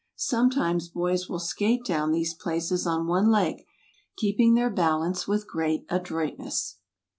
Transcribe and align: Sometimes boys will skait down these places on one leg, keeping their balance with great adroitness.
Sometimes 0.15 0.89
boys 0.89 1.29
will 1.29 1.37
skait 1.37 1.85
down 1.85 2.11
these 2.11 2.33
places 2.33 2.87
on 2.87 3.05
one 3.05 3.29
leg, 3.29 3.63
keeping 4.17 4.55
their 4.55 4.71
balance 4.71 5.27
with 5.27 5.45
great 5.47 5.85
adroitness. 5.89 6.77